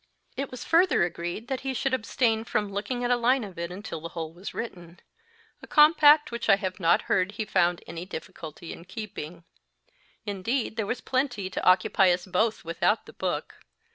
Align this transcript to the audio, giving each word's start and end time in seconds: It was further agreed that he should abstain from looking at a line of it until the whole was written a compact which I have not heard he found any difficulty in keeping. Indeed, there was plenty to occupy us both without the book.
It 0.35 0.49
was 0.49 0.65
further 0.65 1.03
agreed 1.03 1.47
that 1.47 1.59
he 1.59 1.75
should 1.75 1.93
abstain 1.93 2.43
from 2.43 2.73
looking 2.73 3.03
at 3.03 3.11
a 3.11 3.15
line 3.15 3.43
of 3.43 3.59
it 3.59 3.71
until 3.71 4.01
the 4.01 4.09
whole 4.09 4.33
was 4.33 4.51
written 4.51 4.99
a 5.61 5.67
compact 5.67 6.31
which 6.31 6.49
I 6.49 6.55
have 6.55 6.79
not 6.79 7.03
heard 7.03 7.33
he 7.33 7.45
found 7.45 7.83
any 7.85 8.05
difficulty 8.05 8.73
in 8.73 8.85
keeping. 8.85 9.43
Indeed, 10.25 10.75
there 10.75 10.87
was 10.87 11.01
plenty 11.01 11.51
to 11.51 11.63
occupy 11.63 12.09
us 12.09 12.25
both 12.25 12.65
without 12.65 13.05
the 13.05 13.13
book. 13.13 13.59